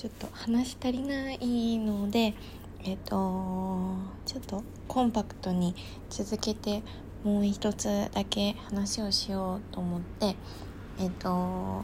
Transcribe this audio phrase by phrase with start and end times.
[0.00, 2.32] ちょっと話し足りないので
[2.82, 5.74] えっ、とちょっとコンパクトに
[6.08, 6.82] 続けて
[7.22, 10.36] もう一つだけ話をしようと思って
[10.98, 11.82] えっ、と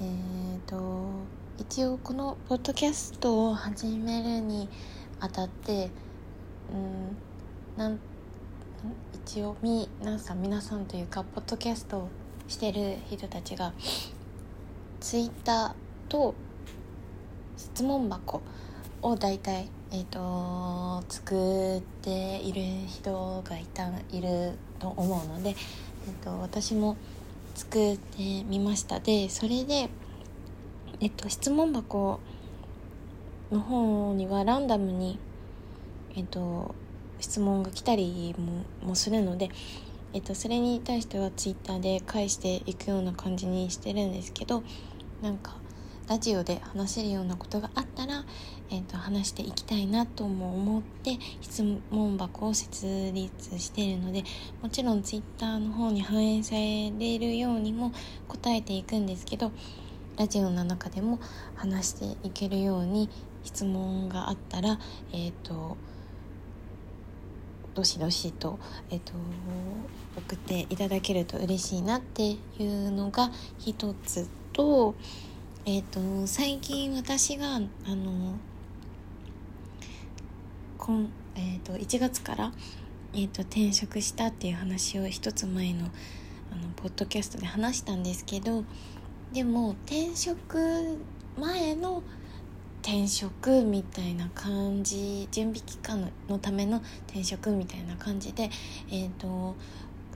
[0.00, 1.10] えっ、と
[1.58, 4.68] 一応このポッドキャストを始めるに
[5.20, 5.90] あたって
[6.72, 7.16] うん
[7.76, 8.00] なん
[9.14, 12.08] 一応皆さん皆さんというかポッドキャストを
[12.48, 13.72] してる人たちが
[14.98, 16.34] ツイッターと
[17.78, 18.42] 質問箱
[19.02, 26.96] を大体、えーと、作っている人がいたいると思うので、えーと、私も
[27.54, 28.98] 作ってみました。
[28.98, 29.90] でそれで、
[31.00, 32.18] えーと、質問箱
[33.52, 35.20] の方にはランダムに、
[36.16, 36.74] えー、と
[37.20, 38.34] 質問が来たり
[38.82, 39.50] もするので、
[40.14, 44.64] えー、とそれに対してはツイッターで返していくような感じにしてるんですけど
[45.22, 45.54] なんか
[46.08, 48.24] ラジオで話せるようなことがあったら、
[48.70, 54.24] えーと、話していきたいなとも思って質問箱を設立しているので
[54.62, 57.92] もちろん Twitter の方に反映されるようにも
[58.26, 59.52] 答えていくんですけど
[60.16, 61.20] ラジオの中でも
[61.54, 63.10] 話していけるように
[63.44, 64.78] 質問があったら
[65.12, 65.76] えっ、ー、と
[67.74, 68.58] どしどしと,、
[68.90, 69.12] えーと
[70.16, 74.94] 送っていただけると嬉しいなっていうのが一つと,、
[75.66, 78.36] えーと、最近私があの
[80.78, 82.52] こん、えーと、1月から、
[83.12, 85.86] えーと、転職したっていう話を一つ前の
[86.50, 88.64] あのポッドキャストで話したんですけど
[89.34, 90.98] でも転職
[91.36, 92.02] 前の
[92.82, 98.50] 転職みたいな感じ準備期間のための転職みたいな感じで
[98.90, 99.56] えっ、ー、と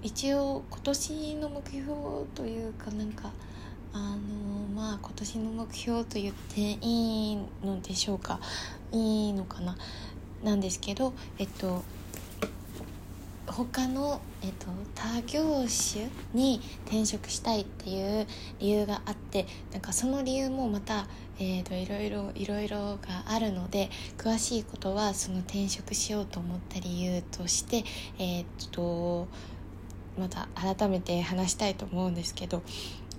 [0.02, 1.92] 一応今年の目標
[2.34, 3.30] というかなんか
[3.92, 4.16] あの
[4.74, 8.40] まあ今年の目標と言っていいのでしょうか。
[8.92, 9.76] いいのかな。
[10.42, 11.84] なんですけどえっと
[13.46, 18.26] 他の、えっと、他業種に転職したいっていう
[18.60, 21.06] 理由があってなんかその理由もまた、
[21.38, 27.84] えーと、いろいろいろいろがあるので詳しいことはその転職しようと思った理由として
[28.18, 29.28] えっ、と
[30.18, 32.62] また改めて話したいと思うんですけど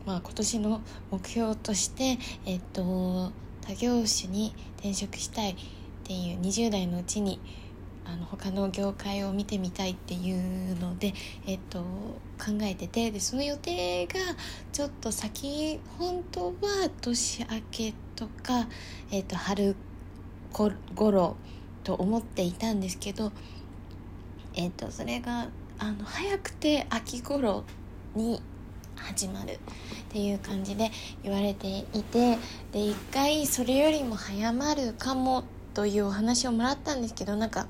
[0.06, 0.82] まあ、今年の
[1.12, 3.32] 目標として、えっと、
[3.62, 5.56] 他業種に転職したいっ
[6.04, 7.40] ていう20代のうちに
[8.06, 11.14] あの他の業界を見てみたいっていうので、
[11.48, 14.14] えっと、考えててでその予定が
[14.74, 16.54] ちょっと先本当は
[17.02, 18.68] 年明けとか、
[19.12, 19.76] えっと、春
[20.52, 21.38] 頃
[21.84, 23.32] と思っていたんですけど、
[24.54, 25.48] えっと、それが
[25.80, 27.64] あの早くて秋頃
[28.16, 28.42] に
[28.96, 29.58] 始まるっ
[30.10, 30.92] ていう感じで
[31.24, 32.38] 言われていて
[32.72, 35.44] で一回それよりも早まるかも
[35.74, 37.68] というお話をもらったんですけどなんか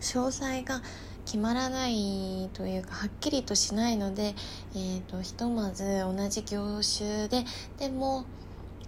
[0.00, 0.82] 詳細が
[1.24, 4.34] 決まらないというかはっきりとしないので、
[4.74, 7.44] えーと、ひとまず同じ業種で
[7.78, 8.26] でも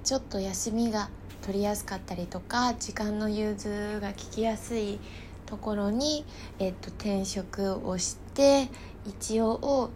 [0.04, 1.08] ちょっと休みが
[1.42, 4.98] 取りやすかったりとか時間の融通が利きやすい
[5.47, 6.24] ところに、
[6.58, 8.68] えーと転職をして
[9.06, 9.91] 一応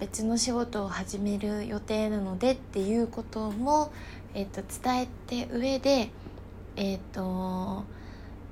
[0.00, 3.92] 別の仕事を始める予定なのでっていうことも、
[4.34, 5.06] えーと、伝え
[5.46, 6.08] て上で、
[6.76, 7.84] えーと、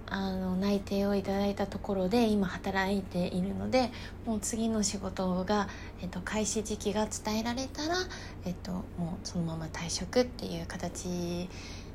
[0.06, 3.90] あの内定をいただいたところで今働いているので
[4.26, 5.68] もう次の仕事が、
[6.02, 7.96] えーと、開始時期が伝えられたら、
[8.44, 11.48] えー、ともうそのまま退職っていう形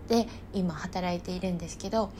[0.07, 2.11] で今働いているんですけど、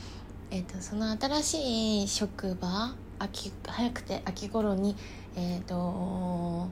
[0.52, 4.96] えー、とその新しい職場秋早くて秋頃に
[5.36, 6.70] えっ、ー、と、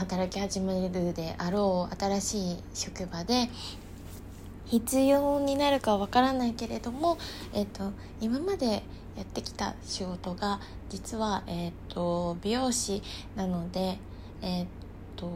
[0.00, 3.50] 働き始めるであろう新しい職場で
[4.64, 7.18] 必要になるかわからないけれども、
[7.52, 8.82] えーと、今まで
[9.14, 13.02] やってきた仕事が実は、えーと、美容師
[13.36, 13.98] なので、
[14.40, 14.66] えー
[15.16, 15.30] と、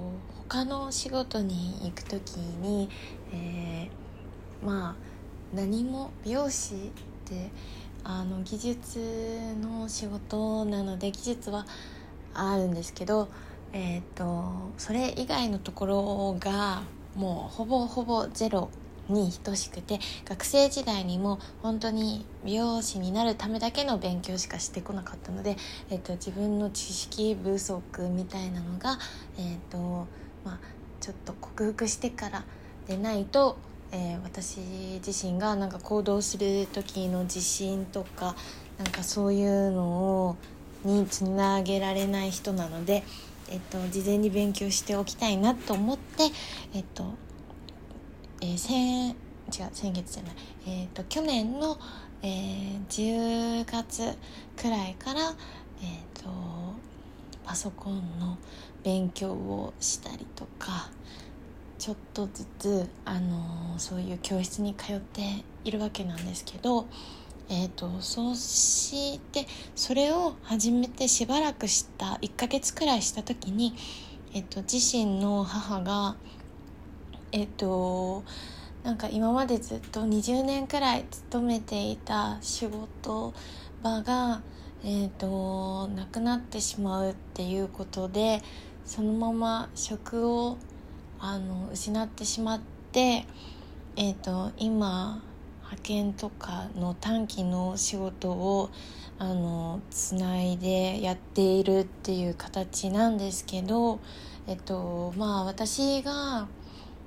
[0.48, 2.88] 他の仕事に行く時に、
[3.32, 4.94] えー、まあ
[5.54, 6.78] 何も美容師っ
[7.28, 7.50] て
[8.02, 8.98] あの技術
[9.60, 11.66] の仕事なので技術は
[12.32, 13.28] あるんですけど
[13.76, 16.84] えーと、それ以外のところが
[17.16, 18.70] もうほぼほぼゼロ
[19.08, 25.56] に等しくて学生時代にも本当に美容師になるためだけの勉強しかしてこなかったので、
[25.90, 28.96] えーと、自分の知識不足みたいなのが、
[29.38, 30.06] えーと
[30.44, 30.58] まあ、
[31.00, 32.44] ちょっと克服してから
[32.86, 33.58] でないと、
[33.90, 34.60] えー、私
[35.04, 38.36] 自身がなんか行動する時の自信とか
[38.78, 39.84] なんかそういうの
[40.28, 40.36] を
[40.84, 43.02] につなげられない人なので。
[43.50, 46.24] えっと、事前に勉強しておきたいなと思って、
[46.74, 47.14] えっと
[48.40, 50.32] えー、違う先月じゃない、
[50.66, 51.78] えーと、去年の、
[52.22, 54.16] えー、10月
[54.56, 56.30] くらいから、えーと、
[57.44, 58.38] パソコンの
[58.82, 60.90] 勉強をしたりとか
[61.84, 65.20] ちょっとずつ、あの、そういう教室に通って
[65.64, 66.86] いるわけなんですけど、
[67.48, 73.74] えーと、そうしてそれを始めてしばらくした1ヶ月くらいした時に、
[74.34, 76.16] えー、と自身の母が
[77.32, 78.24] えっ、ー、と
[78.82, 83.34] なんか今までずっと20年くらい勤めていた仕事
[83.82, 84.42] 場が、
[84.82, 88.42] えーと、なくなってしまうっていうことで
[88.84, 90.58] そのまま職を
[91.18, 92.60] あの失ってしまっ
[92.92, 93.26] て、
[93.96, 95.22] えーと、今
[95.74, 98.70] 派遣とかの短期の仕事を
[99.18, 104.00] あのつないでやっているっていう形なんですけど、
[104.46, 106.48] えっとまあ私が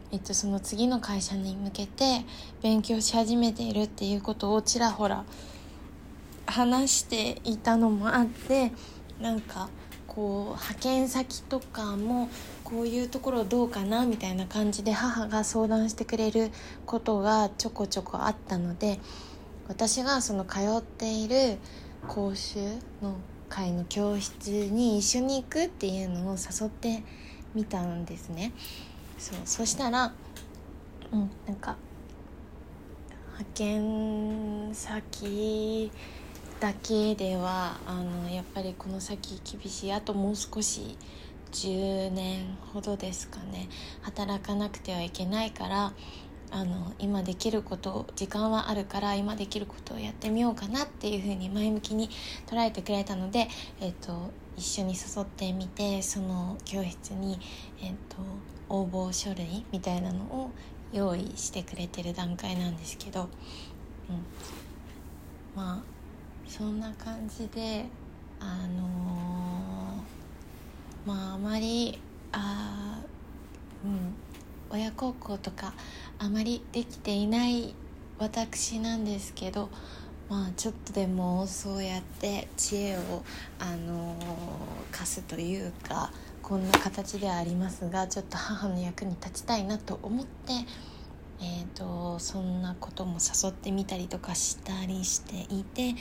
[0.09, 2.23] えっと、その次の会社に向けて
[2.63, 5.25] 勉強し始めているっていうことをちらほら
[6.45, 8.71] 話していたのもあって
[9.19, 9.67] なんか
[10.07, 12.29] こう派遣先とかも
[12.63, 16.51] こういうところどうかなみたいな感じで母が相談してくれる
[16.85, 18.99] ことがちょこちょこあったので
[19.67, 21.57] 私がその通っている
[22.07, 22.59] 講習
[23.01, 23.15] の
[23.49, 27.03] 会の教室に一緒に行くっていうのを誘って
[27.53, 28.51] みたんですね。
[29.17, 30.13] そうそしたら
[31.11, 31.75] うんなんか
[33.33, 35.91] 派遣先
[36.59, 40.97] だけではあのやっぱりこの先厳しいあともう少し
[41.51, 43.69] 10年ほどですかね。
[44.01, 45.93] 働かなくてはいけないから
[46.51, 52.09] あの今できること時間はあるから今できることをやってみようかなっていうふうに前向きに
[52.47, 53.47] 捉えてくれたので、
[53.81, 57.39] えーと、一緒に誘ってみてその教室に、
[57.81, 58.17] えーと
[58.69, 60.51] 応募書類みたいなのを
[60.91, 63.29] 用意してくれてる段階なんですけど、うん、
[65.55, 65.96] まあ
[66.47, 67.85] そんな感じで
[68.39, 71.99] あのー、まああまり
[72.31, 73.01] あ
[73.83, 74.13] うん
[74.69, 75.73] 親孝行とか
[76.19, 77.73] あまりできていない
[78.19, 79.69] 私なんですけど
[80.29, 83.23] まあちょっとでもそうやって知恵を
[83.59, 86.11] あのー、貸すというか
[86.47, 90.53] こんな形ではありますがちょっと母の役に立ちたいなと思って、
[91.41, 95.95] えーと、そんなことも誘ってみたりとかしたりしていて、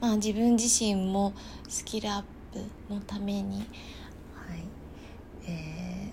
[0.00, 1.34] まあ、自分自身も
[1.68, 2.22] スキルアッ
[2.52, 4.64] プのために、はい。
[5.46, 6.12] え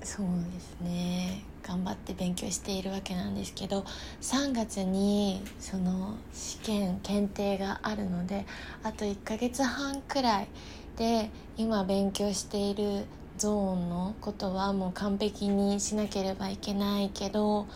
[0.00, 1.44] ー、そうですね。
[1.66, 3.86] 頑張って勉強しているわけなんですけど
[4.20, 8.44] 3月にその試験検定があるので
[8.82, 10.48] あと1ヶ月半くらい
[10.96, 13.06] で今勉強している
[13.36, 17.66] ゾーンのことはもう完璧にしなければいけないけど、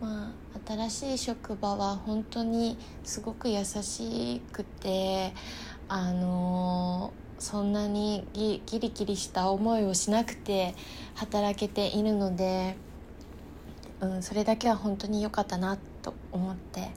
[0.00, 0.58] まあ、
[0.88, 5.32] 新しい職場は本当にすごく優しくて
[5.88, 10.74] あのそんなにギリギリした思いをしなくて
[11.14, 12.76] 働けているので、
[14.00, 16.90] うん、それだけは本当に良かったなと思って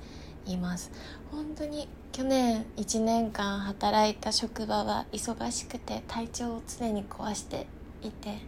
[0.46, 0.92] います。
[1.31, 7.68] 本当に去年1年間働いた職場は忙しくて体調を常に壊して
[8.01, 8.40] いて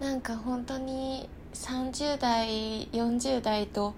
[0.00, 3.94] なんか本当に30代40代と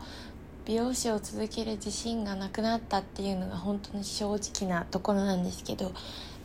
[0.64, 5.92] 美容師を続ける自信がなくなったっていうのが本当に正直なところなんですけど、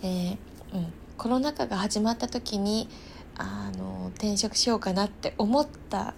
[0.02, 0.38] えー
[0.74, 2.90] うん、コロナ禍が始まった時に
[3.38, 6.14] あの転職しようかなって思った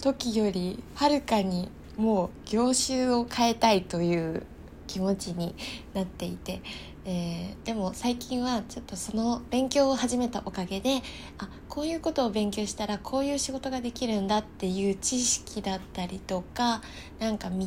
[0.00, 4.46] 時よりはるかにもう業種を変えたいという
[4.86, 5.54] 気持ちに
[5.92, 6.62] なっていて、
[7.08, 11.02] えー、でも最近はちょっとその勉強を始めたおかげで
[11.38, 16.82] あこういうことを勉強したらこういう仕事ができるんだっていう知識だったりとか
[17.20, 17.66] なんか道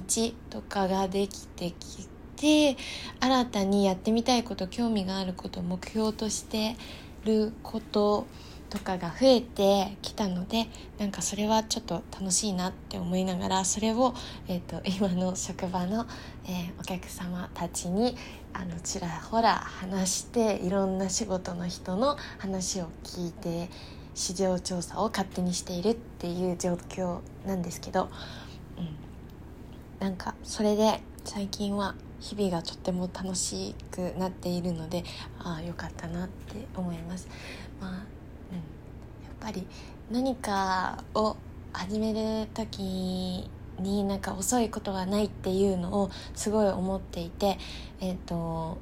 [0.50, 2.75] とかができてきて
[3.22, 6.75] 新たにやってみたいこと興味があること目標として
[7.24, 8.27] ること
[8.69, 14.13] とかが増えてきたのでなんかそれはちょっと楽しいなって思いながらそれを、
[14.47, 16.05] えーと、今の職場の、
[16.45, 18.15] えー、お客様たちに
[18.53, 23.69] あのちらほら話していろんな仕事の人の話を聞いて
[24.13, 28.09] 市場調査を勝手にしているっていう状況なんですけど、
[28.77, 28.95] うん、
[29.99, 35.03] なんかそれで最近は日々がとっても楽しくなっているので
[35.39, 37.27] ああよかったなって思います。
[37.79, 38.18] まあ
[38.56, 39.65] やっぱり
[40.12, 41.36] 何かを
[41.74, 47.58] 始める時になんか遅いことはないっていうのをすごい思っていて
[48.01, 48.77] え、ー、と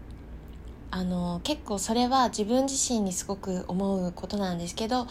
[0.90, 5.08] あの結構それは自分自身にすごく思うことなんですけど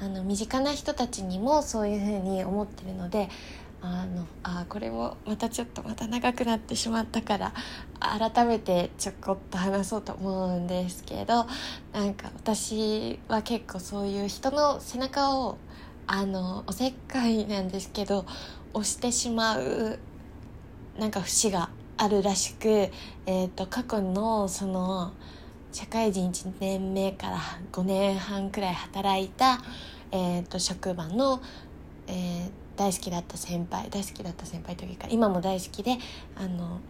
[0.00, 3.28] あの身近な人たちにもそういうふうに思ってるので
[3.86, 7.52] あのあこれもまたちょっとまた長くなってしまったから
[8.00, 11.46] 改めてちょこっと話そうと思うんですけど
[11.92, 15.58] なんか私は結構そういう人の背中を
[16.06, 18.24] あのおせっかいなんですけど
[18.72, 19.98] 押してしまう
[20.98, 25.12] なんか節があるらしく、えーと、過去のその
[25.72, 27.38] 社会人1年目から
[27.72, 29.60] 5年半くらい働いた、
[30.10, 31.42] えーと、職場の、
[32.06, 35.98] えー、大好きだった先輩大好きだった先輩というか今も大好きで
[36.36, 36.80] あの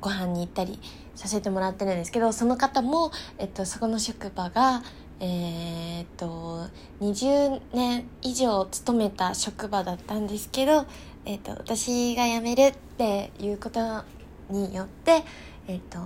[0.00, 0.78] ご飯に行ったり
[1.14, 4.82] させてもらってるんですけどその方も、えっと、そこの職場が
[5.20, 6.66] えー、っと
[7.00, 10.84] 20年以上勤めた職場だったんですけど、
[11.24, 14.02] え、っと私が辞めるっていうこと
[14.50, 15.22] によって、
[15.68, 16.00] え、っと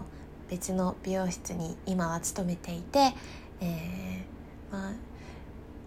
[0.50, 3.14] 別の美容室に今は勤めていて、
[3.62, 4.26] え
[4.70, 4.92] まあ、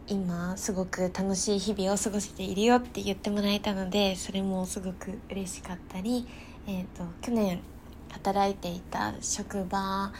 [0.09, 6.27] 今すごく楽しい日々を過ごせているよって言ってもらえたのでそれもすごく嬉しかったり、
[6.67, 7.61] えーと去年
[8.11, 10.11] 働いていた職場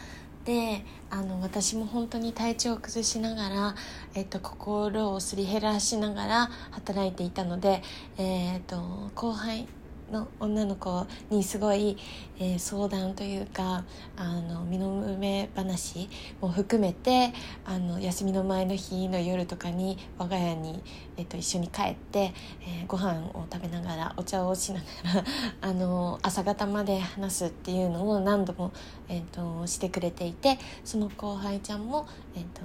[0.44, 3.74] であの私も本当に体調を崩しながら、
[4.14, 7.82] えっと、心をすり減らしながら働いていたので、
[8.16, 9.66] えっと後輩
[10.10, 11.96] の女の子にすごい、
[12.38, 13.84] えー、相談というか
[14.16, 16.08] あの身の上話
[16.40, 17.32] も含めて
[17.64, 20.82] あの休みの前の日の夜とかに我が家に、
[21.16, 25.24] えーと、一緒に帰って、えー、ご飯を食べながらお茶をしながら
[25.68, 28.72] あの朝方まで話すっていうのを何度も、
[29.08, 32.62] えーと、してくれていてその後輩ちゃんも、えーと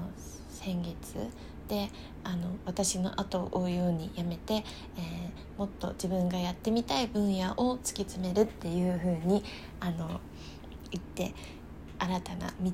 [0.66, 1.30] 先月
[1.68, 1.90] で
[2.24, 9.44] あの私の後を追うようにやめて、えー、もっと自分がやってみたい分野を突き詰めるっていう風に
[9.80, 10.20] あの
[10.92, 11.34] 言って
[11.98, 12.72] 新たな道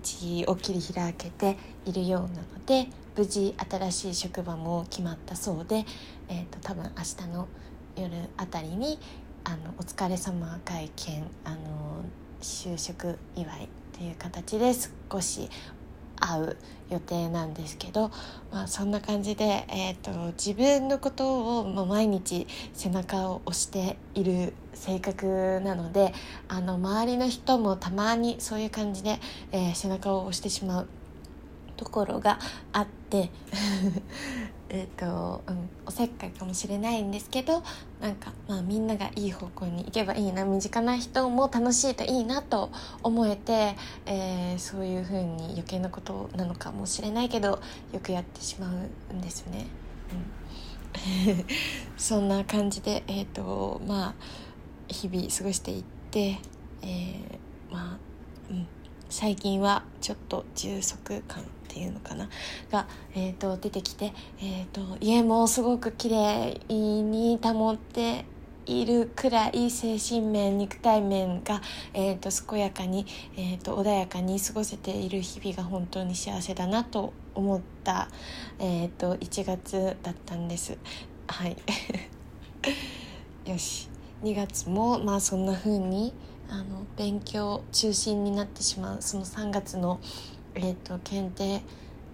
[0.51, 5.85] を切り開けているようなので無事新しい職場も決まったそうで、
[6.29, 7.47] えーと、多分明日の
[7.95, 8.99] 夜あたりに
[9.43, 11.57] あのお疲れ様会見あの
[12.41, 14.71] 就職祝いという形で
[15.11, 15.49] 少し
[16.21, 16.57] 会う
[16.89, 18.11] 予定なんですけど、
[18.51, 26.13] まあ、そんな感じで、えーと、自分のことを、まあ、毎日背中を押している性格なので
[26.47, 29.19] あの周りの人もたまにそういう感じで、
[29.51, 30.87] えー、背中を押してしまう
[31.75, 32.39] ところが
[32.73, 33.31] あって
[34.73, 37.61] えっと、うん、おせっかいかもしれないんですけど
[37.99, 42.71] なんか、まあ、みんながいい方向に行けばいいな身近な人も楽しいといいなと
[43.03, 43.75] 思えて、
[44.05, 47.59] えー、そういう風に余計なことなのかもしれないけど
[47.91, 49.67] よくやってしまうんですね。
[51.27, 51.45] うん、
[51.97, 54.13] そんな感じで、えーとまあ、
[54.87, 56.39] 日々過ごしていって、
[56.81, 57.97] えー、まあ、
[58.49, 58.67] うん、
[59.09, 62.29] 最近はちょっと充足感っていうのかな？
[62.69, 68.25] が、えーと、出てきて、えーと、家もすごく綺麗に保って
[68.65, 71.61] いるくらい精神面肉体面が、
[71.93, 73.05] えーと、健やかに、
[73.37, 78.09] えー、と穏やかに過ごせている日々が本当に幸せだなと思った、
[78.59, 80.77] えー、と1月だったんです。
[81.27, 81.55] はい。
[83.49, 83.89] よし。
[84.23, 86.13] 2月もまあそんな風に
[86.47, 90.01] あの勉強中心になってしまうその3月の
[90.55, 91.61] えーと、検定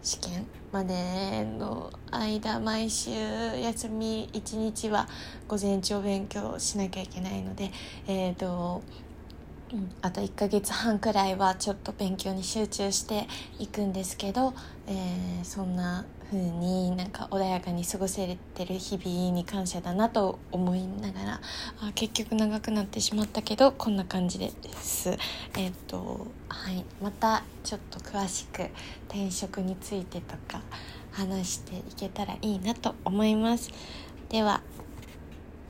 [0.04, 5.08] 試験までの間毎週休み1日は
[5.48, 7.72] 午前中勉強しなきゃいけないので、
[8.08, 8.82] えーと
[10.02, 13.28] あと1ヶ月半くらいはちょっと勉強に集中して
[13.60, 14.54] いくんですけど、
[14.88, 21.42] えー、そんな風になんか穏やかに過ごせてる日々に感謝だなと思いながら
[21.82, 25.10] あ結局長くなってしまったけどこんな感じです。
[25.58, 28.64] えっ、ー、とはいまたちょっと詳しく
[29.10, 30.62] 転職についてとか
[31.12, 33.72] 話していけたらいいなと思います。
[34.30, 34.62] では